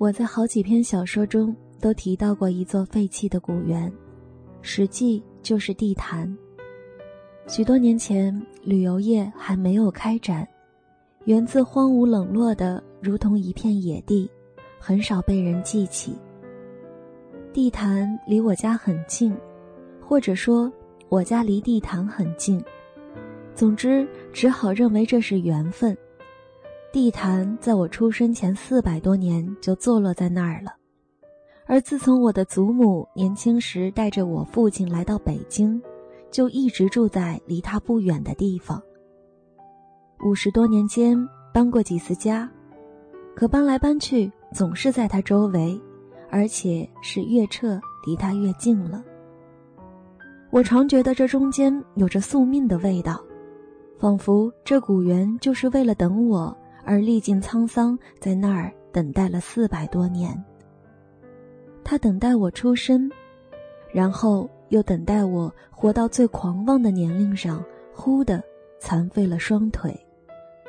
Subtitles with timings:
[0.00, 3.92] 我在好几篇小说中都提到过一座废弃的古园，
[4.62, 6.34] 实际就是地坛。
[7.46, 10.48] 许多年前，旅游业还没有开展，
[11.26, 14.26] 园子荒芜冷落的如同一片野地，
[14.78, 16.16] 很少被人记起。
[17.52, 19.36] 地坛离我家很近，
[20.00, 20.72] 或者说
[21.10, 22.58] 我家离地坛很近，
[23.54, 25.94] 总之只好认为这是缘分。
[26.92, 30.74] 地坛在我出生前四百多年就坐落在那儿了，
[31.64, 35.80] 而自从我的祖母年轻时带着我父亲来到北京，
[36.32, 38.82] 就一直住在离他不远的地方。
[40.24, 41.16] 五十多年间
[41.54, 42.50] 搬过几次家，
[43.36, 45.80] 可搬来搬去总是在他周围，
[46.28, 49.00] 而且是越撤离他越近了。
[50.50, 53.22] 我常觉得这中间有着宿命的味道，
[53.96, 56.56] 仿佛这古园就是为了等我。
[56.84, 60.36] 而历尽沧桑，在那儿等待了四百多年。
[61.84, 63.10] 他等待我出生，
[63.92, 68.42] 然后又等待我活到最狂妄的年龄上，忽的
[68.78, 69.98] 残废了双腿。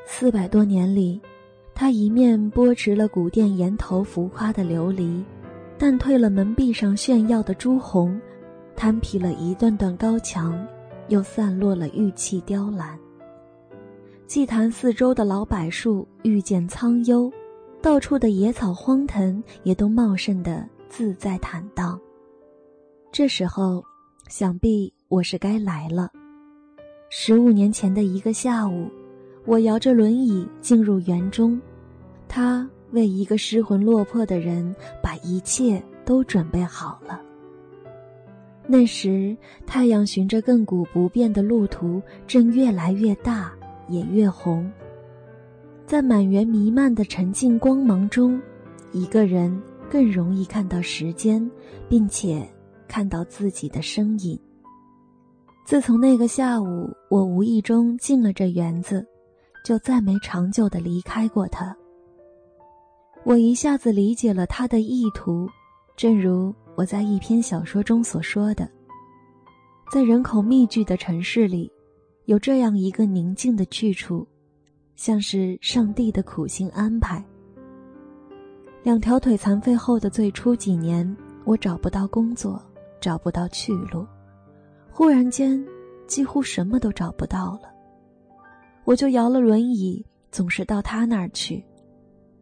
[0.05, 1.21] 四百多年里，
[1.75, 5.23] 他一面剥持了古殿檐头浮夸的琉璃，
[5.77, 8.19] 淡退了门壁上炫耀的朱红，
[8.75, 10.67] 摊平了一段段高墙，
[11.07, 12.97] 又散落了玉砌雕栏。
[14.31, 17.29] 祭坛四周的老柏树遇见苍幽，
[17.81, 21.99] 到处的野草荒藤也都茂盛的自在坦荡。
[23.11, 23.83] 这时候，
[24.29, 26.09] 想必我是该来了。
[27.09, 28.89] 十五年前的一个下午，
[29.45, 31.61] 我摇着轮椅进入园中，
[32.29, 34.73] 他为一个失魂落魄的人
[35.03, 37.21] 把一切都准备好了。
[38.65, 39.35] 那时，
[39.67, 43.51] 太阳循着亘古不变的路途，正越来越大。
[43.87, 44.71] 也越红。
[45.85, 48.41] 在满园弥漫的沉静光芒中，
[48.91, 51.49] 一个人更容易看到时间，
[51.89, 52.47] 并且
[52.87, 54.39] 看到自己的身影。
[55.65, 59.05] 自从那个下午，我无意中进了这园子，
[59.65, 61.75] 就再没长久的离开过它。
[63.23, 65.47] 我一下子理解了他的意图，
[65.95, 68.67] 正如我在一篇小说中所说的，
[69.91, 71.71] 在人口密集的城市里。
[72.31, 74.25] 有这样一个宁静的去处，
[74.95, 77.21] 像是上帝的苦心安排。
[78.83, 81.05] 两条腿残废后的最初几年，
[81.43, 82.63] 我找不到工作，
[83.01, 84.07] 找不到去路，
[84.89, 85.61] 忽然间，
[86.07, 87.63] 几乎什么都找不到了。
[88.85, 91.61] 我就摇了轮椅，总是到他那儿去，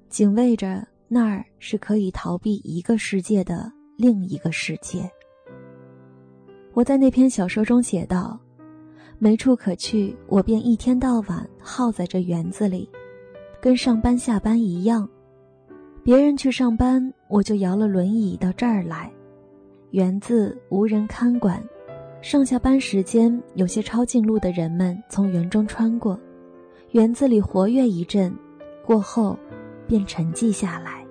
[0.08, 5.10] 警卫着那儿是可以逃避一个世界的另一个世界。
[6.74, 8.40] 我在那篇小说中写道。
[9.22, 12.90] 没处可去，我便一天到晚耗在这园子里，
[13.62, 15.07] 跟上班下班一样。
[16.02, 19.12] 别人去上班，我就摇了轮椅到这儿来。
[19.91, 21.62] 园子无人看管，
[22.22, 26.18] 上下班时间，有些抄近路的人们从园中穿过，
[26.91, 28.34] 园子里活跃一阵，
[28.85, 29.38] 过后
[29.85, 31.06] 便沉寂下来。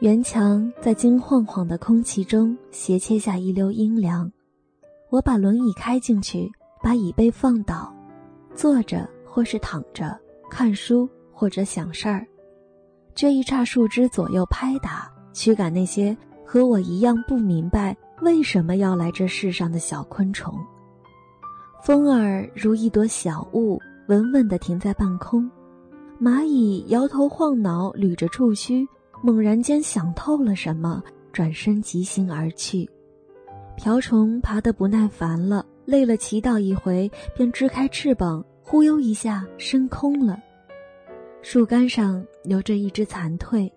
[0.00, 4.30] 园墙在金晃晃的空气中斜切下一溜阴凉。
[5.14, 6.50] 我把轮椅开进去，
[6.82, 7.94] 把椅背放倒，
[8.52, 10.18] 坐着或是躺着
[10.50, 12.26] 看书或者想事儿，
[13.14, 20.52] 这一杈树枝左右拍打，驱赶那些和我一样不明白为什么要来这世上的小昆虫。
[21.80, 25.48] 风儿如一朵小雾，稳稳地停在半空。
[26.20, 28.84] 蚂蚁摇头晃脑，捋着触须，
[29.22, 31.00] 猛然间想透了什么，
[31.32, 32.90] 转身疾行而去。
[33.76, 40.38] 瓢虫爬得不耐烦了，累了，祈祷一回，便支开翅膀，忽悠一下升空了。
[41.42, 43.70] 树干上留着一只残蜕，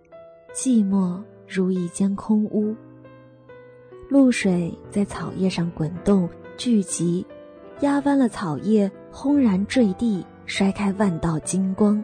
[0.54, 2.76] 寂寞如一间空屋。
[4.08, 7.26] 露水在草叶上滚动聚集，
[7.82, 12.02] 压弯了草叶，轰然坠地，摔开万道金光。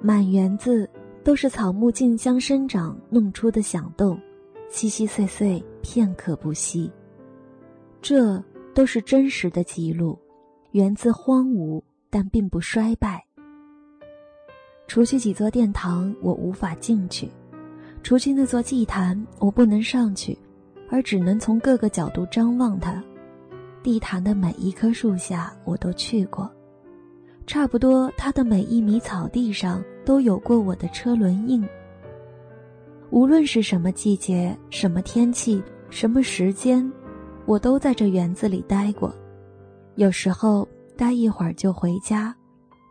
[0.00, 0.88] 满园子
[1.24, 4.16] 都是草木竞相生长弄出的响动。
[4.70, 6.90] 稀稀碎碎，片刻不息。
[8.00, 8.42] 这
[8.74, 10.18] 都是真实的记录，
[10.70, 13.24] 源自荒芜，但并不衰败。
[14.86, 17.28] 除去几座殿堂，我无法进去；
[18.02, 20.38] 除去那座祭坛，我不能上去，
[20.88, 23.02] 而只能从各个角度张望它。
[23.82, 26.48] 地坛的每一棵树下，我都去过；
[27.46, 31.62] 差不多它的每一米草地上，都有过我的车轮印。
[33.10, 36.90] 无论是什么季节、什么天气、什么时间，
[37.46, 39.14] 我都在这园子里待过。
[39.96, 42.34] 有时候待一会儿就回家，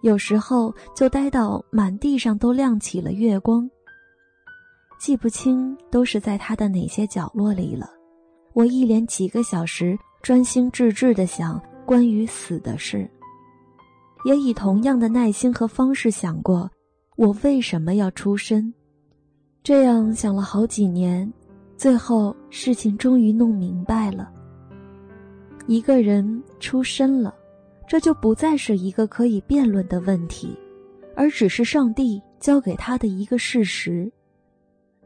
[0.02, 3.70] 有时候就待到满地上都亮起了月光，
[5.00, 7.88] 记不清都是在他的哪些角落里了。
[8.54, 13.08] 我一连几个小时专心致志地想关于死的事，
[14.26, 16.70] 也以同样的耐心和方式想过，
[17.16, 18.74] 我为什么要出生。
[19.68, 21.30] 这样想了好几年，
[21.76, 24.32] 最后事情终于弄明白了。
[25.66, 27.36] 一个人出生了，
[27.86, 30.58] 这就不再是一个可以辩论的问题，
[31.18, 34.10] 而只是上帝交给他的一个事实。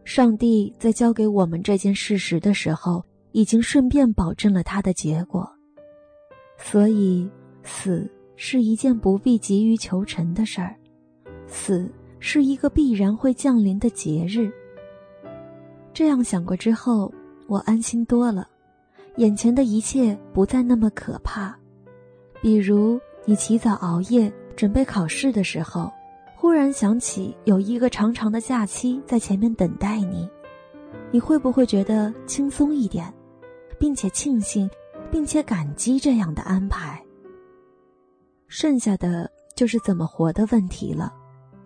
[0.04, 3.04] 上帝在交给我们这件事实的时候。
[3.32, 5.50] 已经顺便保证了他的结果，
[6.58, 7.28] 所以
[7.64, 10.76] 死是一件不必急于求成的事儿，
[11.48, 11.90] 死
[12.22, 14.50] 是一个必然会降临的节日。
[15.92, 17.12] 这样想过之后，
[17.48, 18.48] 我安心多了，
[19.18, 21.54] 眼前的一切不再那么可怕。
[22.42, 25.92] 比如你起早熬夜准备考试的时候，
[26.36, 30.30] 忽然想起有一个长长的假期在前面等待你，
[31.12, 33.14] 你会不会觉得轻松一点？
[33.78, 34.70] 并且庆幸，
[35.12, 37.04] 并且感激这样的安排。
[38.48, 41.14] 剩下的就是怎么活的问题了，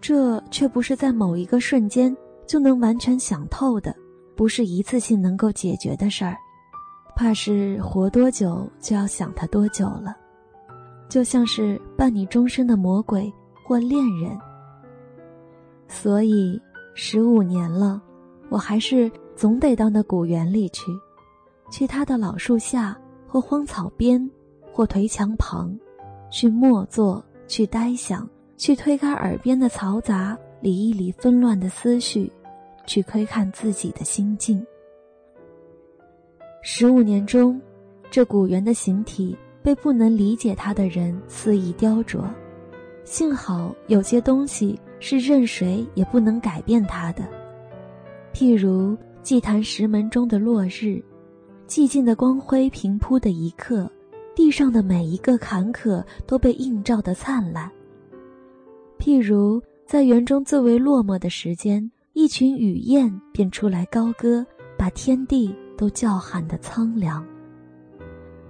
[0.08, 2.16] 这却不是在某一个瞬间
[2.46, 3.92] 就能完全想透的，
[4.36, 6.38] 不是一次性能够解决的事儿。
[7.16, 10.16] 怕是活多久就要想他多久了，
[11.10, 13.34] 就像是伴你终身的魔鬼
[13.66, 14.38] 或恋人。
[15.88, 16.62] 所以
[16.94, 18.00] 十五年了，
[18.50, 20.84] 我还是总得到那古园里去。
[21.72, 22.96] 去他的老树下，
[23.28, 24.30] 或荒草边，
[24.72, 25.76] 或颓墙旁，
[26.30, 32.32] 去默坐，去呆想，去推开耳边的嘈杂，理一理纷乱的思绪，
[32.86, 34.66] 去窥看自己的心境。
[36.62, 37.62] 十五年中，
[38.10, 42.24] 这古猿的形体被不能理解他的人肆意雕琢，
[43.04, 47.24] 幸好有些东西是任谁也不能改变它的，
[48.34, 51.04] 譬如祭坛石门中的落日。
[51.68, 53.90] 寂静的光辉平铺的一刻，
[54.36, 57.72] 地上的每一个坎坷都被映照的灿烂。
[59.06, 64.44] 譬如在园中最为落寞的时间，一群雨燕便出来高歌，
[64.76, 67.24] 把天地都叫喊的苍凉。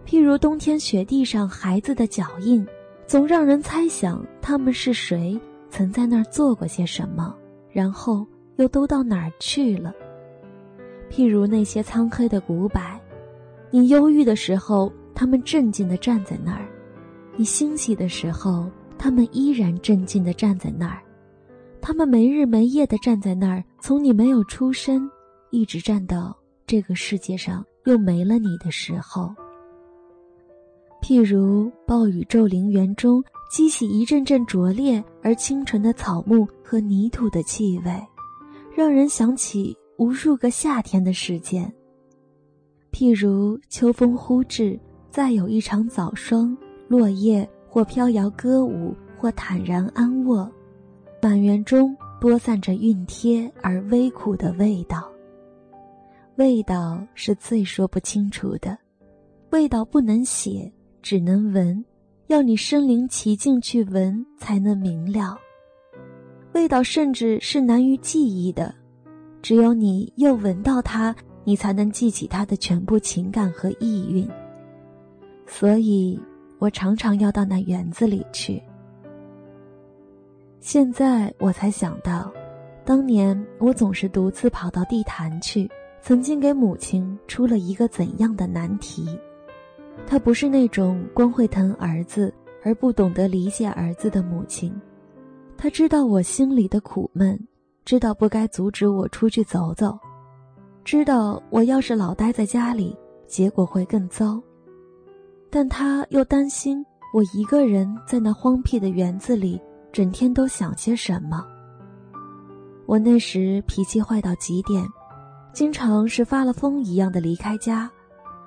[0.06, 2.66] 譬如冬天雪地上孩子的脚印，
[3.06, 5.38] 总让人猜想他们是谁，
[5.70, 7.36] 曾在那儿做过些什么，
[7.70, 8.26] 然后
[8.56, 9.94] 又都到哪儿去了。
[11.12, 12.80] 譬如那些苍黑的古柏。
[13.72, 16.62] 你忧郁的时候，他们镇静地站在那儿；
[17.36, 18.72] 你欣喜的时候，
[19.06, 21.00] 他们依然镇静地站在那儿。
[21.80, 25.08] 他们没日没夜地站在那儿，从你没有出生，
[25.52, 26.36] 一直站到
[26.66, 29.32] 这个世界上又没了你的时候。
[31.04, 38.04] 譬如暴雨骤临园中，激起一阵阵灼烈而清纯的草木和泥土的气味，
[38.76, 41.72] 让人想起无数个夏天的时间。
[42.92, 44.80] 譬如秋风忽至，
[45.12, 46.58] 再有一场早霜，
[46.88, 50.50] 落叶或飘摇歌舞，或坦然安卧，
[51.22, 55.12] 满园中播散着熨贴而微苦的味道。
[56.38, 58.78] 味道是最说不清楚的，
[59.50, 61.84] 味道不能写，只能闻，
[62.28, 65.38] 要你身临其境去闻才能明了。
[66.54, 68.74] 味道甚至是难于记忆的，
[69.42, 71.14] 只有你又闻到它。
[71.44, 74.26] 你才能记起它的全部情感和意蕴，
[75.46, 76.18] 所以
[76.66, 78.60] 我常常要到那园子里去。
[80.60, 82.34] 现在我才想到，
[82.84, 85.70] 当年我总是独自跑到地坛去，
[86.02, 89.16] 曾经给母亲出了一个怎样的难题。
[90.08, 94.74] 她不是那种光会疼儿子而不懂得理解儿子的母亲，
[95.56, 97.40] 她知道我心里的苦闷，
[97.86, 99.96] 知道不该阻止我出去走走。
[100.84, 104.42] 知道我要是老待在家里，结果会更糟，
[105.50, 109.62] 但他又担心我一个人在那荒僻的园子里，
[109.92, 111.46] 整天都想些什么。
[112.86, 114.86] 我那时脾气坏到极点，
[115.54, 117.90] 经常是发了疯一样的离开家，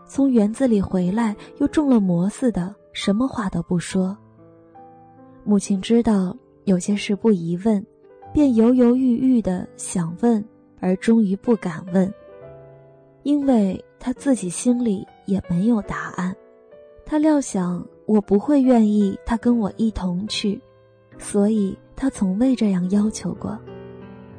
[0.06, 4.16] 从园子里回来又中了魔似的，什么话都不说。
[5.44, 7.84] 母亲知道有些事不宜问，
[8.32, 10.44] 便犹犹豫豫的想问，
[10.78, 12.12] 而终于不敢问。
[13.22, 16.34] 因为他自己心里也没有答案，
[17.10, 20.60] 他料想我不会愿意他跟我一同去，
[21.16, 23.58] 所以他从未这样要求过。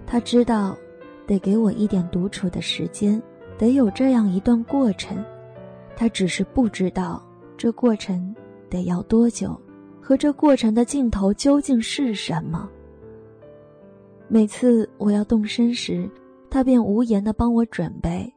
[0.06, 0.78] 他知道，
[1.26, 3.20] 得给我一点独处的时间，
[3.58, 5.18] 得有这样一段过程。
[5.96, 7.20] 他只是不知道
[7.58, 8.36] 这过程
[8.70, 9.60] 得要多久，
[10.00, 12.70] 和这过程的尽头究竟是什么。
[14.28, 16.08] 每次我要动身时，
[16.52, 18.32] 他便无言的帮我准备，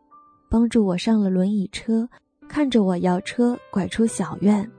[0.48, 2.08] 帮助我上了轮椅车，
[2.52, 4.70] 看着我摇车拐出小院。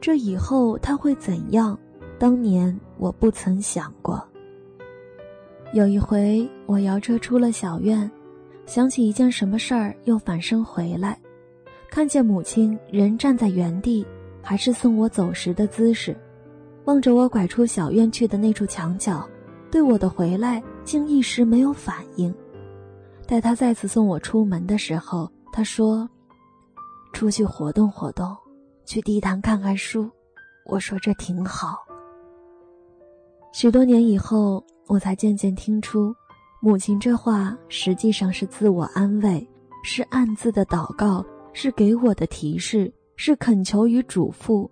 [0.00, 1.78] 这以后他会怎样？
[2.18, 4.20] 当年我不曾想过。
[5.72, 8.10] 有一回，我摇车出了小院，
[8.66, 11.16] 想起一件什么事儿，又返身回来，
[11.88, 14.04] 看见母亲仍站在原地，
[14.42, 16.16] 还是送我走时的姿势，
[16.86, 19.24] 望着我拐出小院去的那处墙角，
[19.70, 22.34] 对我的回来竟一时没有反应。
[23.28, 26.08] 待他再次送我出门的时候，他说
[27.16, 28.36] ：“出去活动活动，
[28.84, 30.10] 去地坛看看书。”
[30.68, 31.78] 我说：“这挺好。”
[33.52, 34.62] 许多年以后。
[34.88, 36.14] 我才渐渐听出，
[36.60, 39.44] 母亲这话实际上是自我安慰，
[39.82, 44.70] 是暗自的祷告，是给我的提示，是恳求与嘱咐。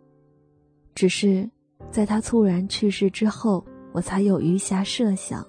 [0.95, 1.51] 只是，
[1.91, 5.45] 在她猝然去世之后，我才有余暇设想，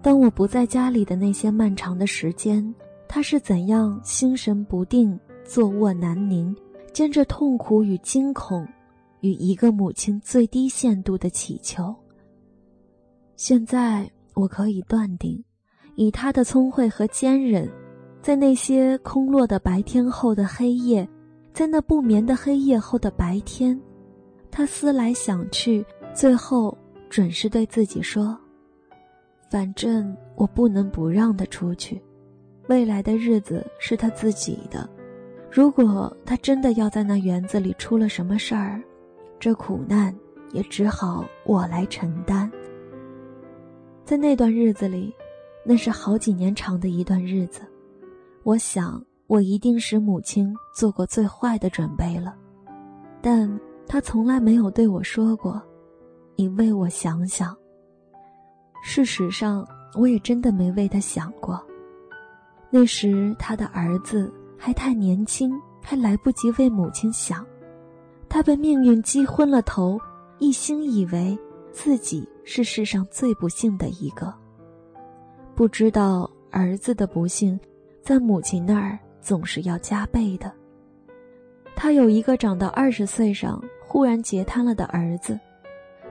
[0.00, 2.74] 当我不在家里的那些漫长的时间，
[3.06, 6.54] 她是怎样心神不定、坐卧难宁，
[6.92, 8.68] 兼着痛苦与惊恐，
[9.22, 11.94] 与一个母亲最低限度的祈求。
[13.34, 15.42] 现在我可以断定，
[15.94, 17.66] 以他的聪慧和坚韧，
[18.20, 21.08] 在那些空落的白天后的黑夜，
[21.54, 23.80] 在那不眠的黑夜后的白天，
[24.50, 26.76] 他思来想去，最后
[27.08, 28.38] 准是对自己说
[29.50, 31.98] ：“反正我不能不让他出去，
[32.68, 34.86] 未来的日子是他自己的。
[35.50, 38.82] 如果他真的要在那园子里出了什么事儿，
[39.40, 40.14] 这苦难
[40.52, 42.50] 也只好我来承担。”
[44.04, 45.14] 在那段日子里，
[45.64, 47.60] 那是好几年长的一段日子。
[48.42, 52.34] 我想，我一定使母亲做过最坏的准备了，
[53.20, 53.48] 但
[53.86, 55.60] 她从来没有对我说过
[56.36, 57.54] ：“你为我想想。”
[58.82, 59.66] 事实上，
[59.98, 61.62] 我也真的没为他想过。
[62.70, 67.46] 那时，他的儿子还太年轻，还来不及为母亲想，
[68.28, 69.98] 他被命运击昏了头，
[70.38, 71.38] 一心以为。
[71.70, 74.34] 自己是世上最不幸的一个。
[75.54, 77.60] 不知道儿子的不幸，
[78.02, 80.52] 在母亲那儿总是要加倍的。
[81.76, 85.38] 他有一个长到二十岁上忽然截瘫了的儿子，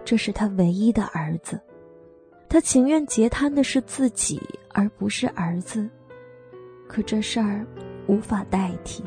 [0.05, 1.59] 这是他唯一的儿子。
[2.47, 5.89] 他情愿截瘫的是自己，而不是儿子。
[6.87, 7.67] 可这事儿
[8.07, 9.03] 无法代替。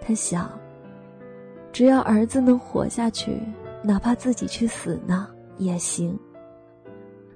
[0.00, 0.50] 他想，
[1.72, 3.40] 只要儿子能活下去，
[3.82, 5.28] 哪怕自己去死呢？
[5.58, 6.18] 也行。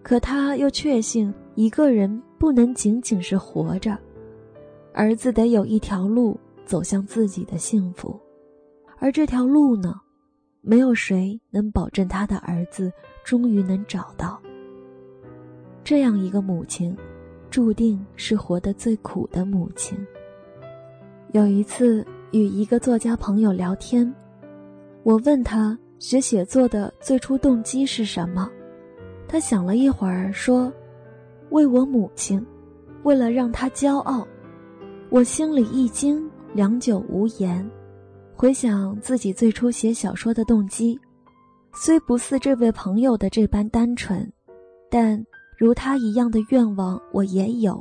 [0.02, 3.96] 可他又确信，一个人不能仅仅是活着，
[4.92, 8.18] 儿子得有一条路走向自己的幸福，
[8.98, 10.00] 而这条路呢，
[10.60, 12.92] 没有谁能保证他的儿子
[13.24, 14.40] 终于能找到。
[15.84, 16.96] 这样一个母亲，
[17.50, 19.98] 注定是活得最苦的母亲。
[21.32, 24.12] 有一次与一个作家朋友聊天，
[25.02, 25.76] 我问他。
[25.98, 28.50] 学写作的最初动机是什么？
[29.28, 30.70] 他想了一会儿，说
[31.50, 32.44] ：“为我母亲，
[33.04, 34.26] 为了让她骄傲。”
[35.10, 37.64] 我心里一惊，良久无言。
[38.34, 40.98] 回想自己最初写小说的动机，
[41.72, 44.28] 虽不似这位朋友的这般单纯，
[44.90, 45.24] 但
[45.56, 47.80] 如他一样的愿望我也有，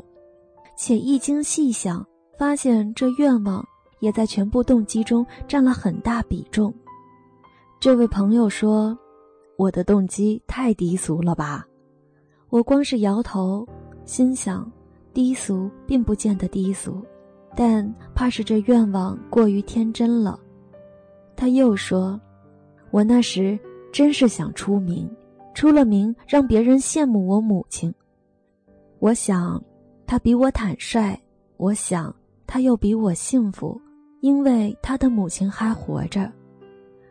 [0.78, 2.06] 且一经细想，
[2.38, 3.66] 发现这愿望
[4.00, 6.74] 也在全部动机中占了很大比重。
[7.80, 8.98] 这位朋友说
[9.58, 11.66] ：“我的动机太低俗了吧？”
[12.50, 13.68] 我光是摇头，
[14.06, 14.70] 心想：
[15.14, 17.02] 低俗并不见得低俗，
[17.56, 20.40] 但怕是这愿望过于天真了。
[21.36, 22.20] 他又说
[22.92, 23.58] ：“我那时
[23.92, 25.10] 真是想出名，
[25.54, 27.94] 出了名让别人羡慕我母亲。
[29.00, 29.64] 我想，
[30.06, 31.18] 他比我坦率，
[31.58, 32.14] 我想
[32.54, 33.80] 他又比我幸福，
[34.20, 36.30] 因为他的母亲还活着。”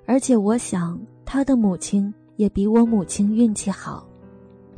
[0.05, 4.07] 而且我想，他的母亲也比我母亲运气好，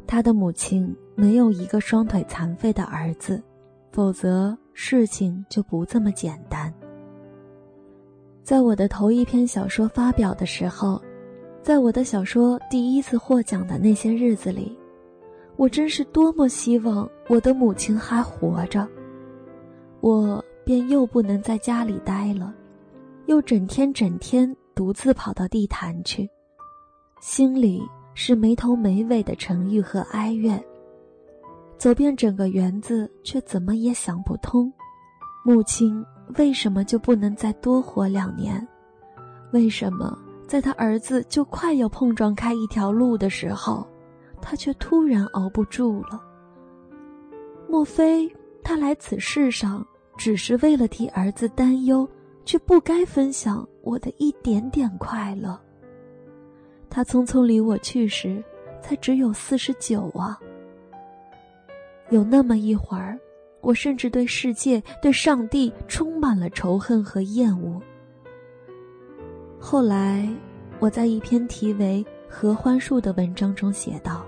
[0.07, 3.43] 他的母亲没有一个双腿残废的儿子，
[3.91, 6.73] 否则事情就不这么简单。
[8.45, 11.03] 在我的头一篇小说发表的时候，
[11.61, 14.79] 在我的小说第一次获奖的那些日子里，
[15.57, 18.87] 我真是多么希望我的母亲还活着，
[20.01, 22.55] 我便又不能在家里待了，
[23.27, 24.55] 又整天整天。
[24.75, 26.27] 独自跑到地坛去，
[27.21, 27.83] 心里
[28.15, 30.59] 是没头没尾的沉郁和哀怨。
[31.77, 34.73] 走遍整个园子，却怎么也想不通，
[35.45, 36.03] 母亲
[36.39, 38.67] 为什么就不能再多活两年？
[39.53, 43.87] 为什么在他儿子就快要碰撞开一条路的时候，
[44.41, 46.19] 他却突然熬不住了？
[47.69, 48.27] 莫非
[48.65, 52.09] 他来此世上只是为了替儿子担忧，
[52.45, 55.59] 却不该分享我的一点点快乐。
[56.89, 58.43] 他匆匆离我去时，
[58.83, 60.39] 才只有四十九啊。
[62.11, 63.19] 有那么一会儿，
[63.63, 67.81] 我甚至对世界、对上帝充满了仇恨和厌恶。
[69.59, 70.29] 后来，
[70.79, 74.27] 我在一篇题为《合欢树》的文章中写道：“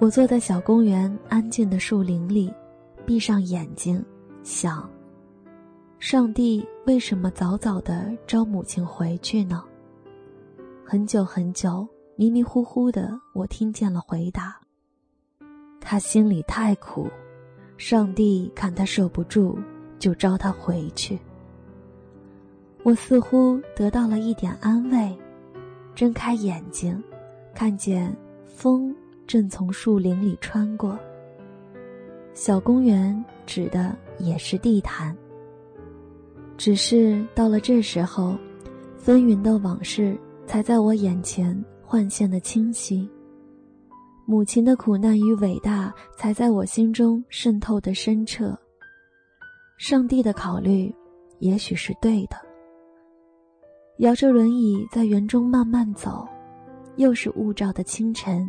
[0.00, 2.52] 我坐在小公园安静的树林里，
[3.06, 4.04] 闭上眼睛，
[4.42, 4.88] 想：
[5.98, 9.64] 上帝为什么早早的招母亲回去呢？
[10.84, 14.60] 很久很久，迷迷糊糊的，我听见了回答：
[15.80, 17.08] 他心里太苦，
[17.76, 19.58] 上帝看他受不住，
[19.98, 21.18] 就召他回去。”
[22.82, 25.14] 我似乎得到了一点安慰，
[25.94, 27.02] 睁开眼睛，
[27.54, 28.16] 看见
[28.46, 28.94] 风
[29.26, 30.98] 正从树林里穿过。
[32.40, 35.14] 小公园指的也是地坛。
[36.56, 38.34] 只是到了这时候，
[38.96, 41.54] 纷纭的往事才在我眼前
[41.84, 43.06] 幻现的清晰，
[44.24, 48.58] 母亲的苦难与伟大才在我心中渗透的深彻。
[49.76, 50.90] 上帝的考虑，
[51.40, 52.38] 也许是对的。
[53.98, 56.26] 摇着轮椅在园中慢慢走，
[56.96, 58.42] 又是雾罩的清晨，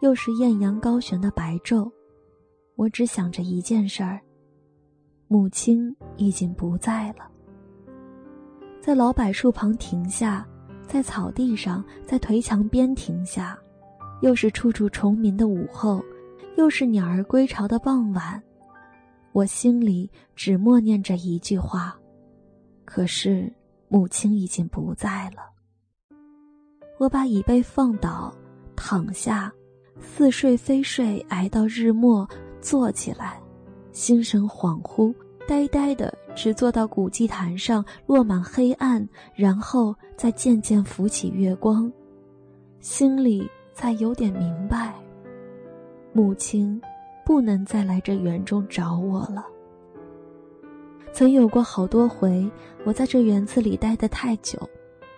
[0.00, 1.92] 又是艳阳高悬的白昼。
[2.76, 4.20] 我只想着一件事儿：
[5.28, 7.30] 母亲已经不在了。
[8.80, 10.46] 在老柏树旁停下，
[10.86, 13.58] 在草地上，在颓墙边停下，
[14.22, 16.04] 又是处处虫鸣的午后，
[16.56, 18.42] 又是鸟儿归巢的傍晚。
[19.32, 21.98] 我心里只默念着一句话，
[22.84, 23.52] 可是。
[23.86, 25.42] 母亲已经不在了。
[26.98, 28.34] 我把椅背放倒，
[28.74, 29.52] 躺下，
[30.00, 32.28] 似睡非睡，挨到日末，
[32.64, 33.38] 坐起来，
[33.92, 35.14] 心神恍惚，
[35.46, 41.92] 呆呆的，直坐到古祭坛上，落满黑暗，然后再渐渐浮起月光，
[42.80, 44.94] 心里才有点明白，
[46.14, 46.80] 母亲
[47.22, 49.44] 不能再来这园中找我了。
[51.12, 52.50] 曾有过好多回，
[52.86, 54.58] 我在这园子里待得太久，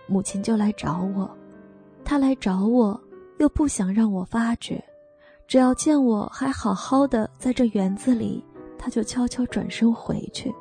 [0.05, 1.29] 母亲就来找我。
[2.03, 2.99] 她来找我，
[3.37, 4.83] 又不想让我发觉，
[5.47, 8.43] 只要见我还好好的在这园子里，
[8.77, 10.53] 他就悄悄转身回去。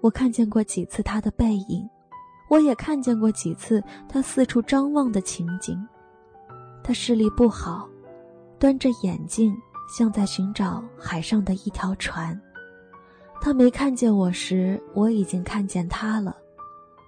[0.00, 1.88] 我看见过几次他的背影，
[2.48, 5.76] 我也看见过几次他四处张望的情景。
[6.84, 7.88] 他视力不好，
[8.60, 9.52] 端着眼镜，
[9.88, 12.40] 像在寻找海上的一条船。
[13.40, 16.32] 他没看见我时，我已经看见他了；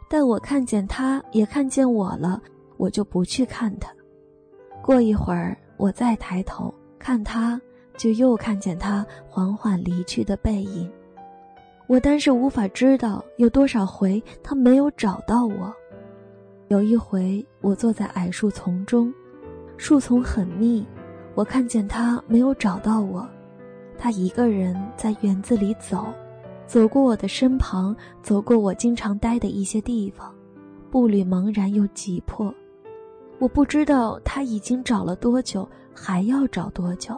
[0.09, 2.43] 待我看见他，也看见我了，
[2.77, 3.89] 我就不去看他。
[4.83, 7.61] 过一会儿，我再抬头看他，
[7.97, 10.91] 就又看见他缓缓离去的背影。
[11.87, 15.73] 我但是无法知道有多少回他没有找到我。
[16.69, 19.13] 有一回，我坐在矮树丛中，
[19.77, 20.85] 树丛很密，
[21.35, 23.29] 我看见他没有找到我，
[23.97, 26.07] 他一个人在园子里走。
[26.67, 30.35] 走过我的身旁，走过我经常待的一些地方，
[30.91, 32.53] 步履茫然又急迫。
[33.39, 37.15] 我不知道他已经找了多久，还要找多久。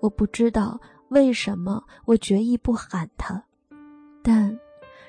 [0.00, 3.42] 我不知道为什么我决意不喊他，
[4.22, 4.58] 但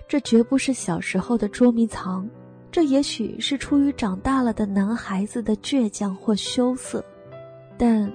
[0.08, 2.28] 这绝不是小时候的捉迷藏，
[2.72, 7.04] 这也许是出于长大了的男孩子的倔强或羞涩，
[7.78, 8.12] 但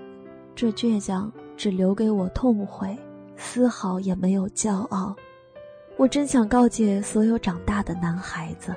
[0.55, 2.99] 这倔强只留给我痛悔，
[3.37, 5.15] 丝毫也没有骄傲。
[5.99, 8.75] 我真想告诫所有长大的男孩子，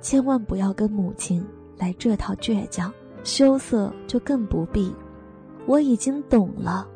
[0.00, 2.92] 千万不要跟母亲来这套倔强、
[3.24, 4.94] 羞涩，就更不必。
[5.66, 6.88] 我已经懂了，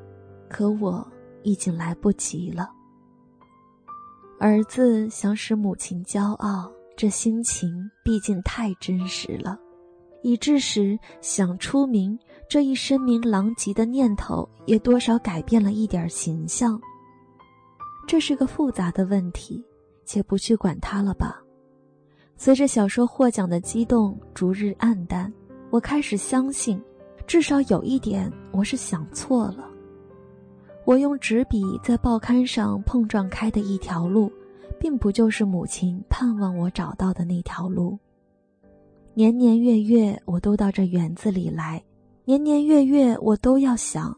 [0.49, 1.07] 可我
[1.43, 2.71] 已经来不及了。
[4.39, 9.59] 儿子想使母亲骄傲，这心情毕竟太真实了，
[10.23, 16.79] 以致使想出名这一声名狼藉的念头，也多少改变了一点形象。
[18.07, 19.65] 这是个复杂的问题，
[20.05, 21.41] 且不去管它了吧。
[22.37, 25.33] 随着小说获奖的激动逐日暗淡，
[25.71, 26.81] 我开始相信，
[27.27, 29.69] 至少有一点我是想错了。
[30.85, 34.31] 我用纸笔在报刊上碰撞开的一条路，
[34.79, 37.99] 并不就是母亲盼望我找到的那条路。
[39.15, 41.83] 年年月月我都到这园子里来，
[42.25, 44.15] 年年月月我都要想，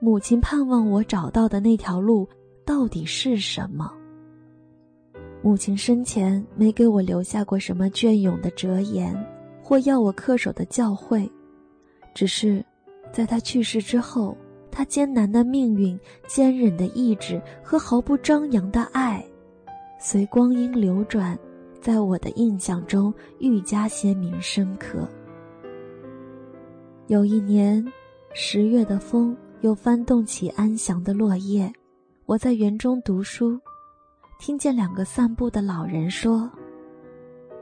[0.00, 2.26] 母亲盼望我找到的那条路。
[2.64, 3.90] 到底是什么？
[5.40, 9.14] 母亲生前没给我留下过什么隽永的哲言，
[9.62, 11.30] 或要我恪守的教诲，
[12.14, 12.64] 只是，
[13.12, 14.36] 在她去世之后，
[14.70, 19.24] 她艰难的命运、坚韧的意志和毫不张扬的爱，
[20.00, 21.38] 随光阴流转，
[21.80, 25.08] 在我的印象中愈加鲜明深刻。
[27.06, 27.86] 有一年，
[28.34, 31.72] 十月的风又翻动起安详的落叶，
[32.26, 33.58] 我在园中读书，
[34.38, 36.48] 听见两个散步的老人说：“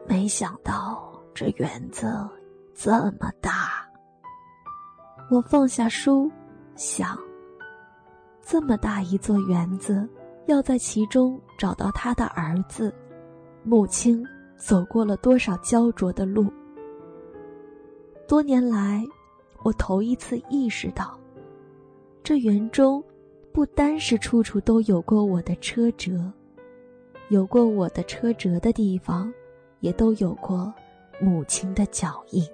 [0.06, 2.06] 没想到这园子
[2.74, 3.82] 这么大。”
[5.32, 6.30] 我放下书，
[6.74, 7.18] 想：
[8.42, 10.06] 这么大一座园子，
[10.44, 12.94] 要在其中找到他的儿子，
[13.64, 14.22] 母亲
[14.58, 16.52] 走过了多少焦灼的路。
[18.28, 19.02] 多年来，
[19.62, 21.18] 我头一次意识到，
[22.22, 23.02] 这园中
[23.50, 26.30] 不单是处处都有过我的车辙，
[27.28, 29.32] 有过我的车辙的地方，
[29.80, 30.72] 也都有过
[31.20, 32.46] 母亲的脚印。